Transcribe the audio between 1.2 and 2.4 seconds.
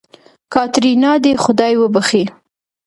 دې خداى وبښي.